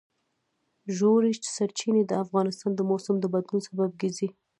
[0.97, 4.27] ژورې سرچینې د افغانستان د موسم د بدلون سبب کېږي.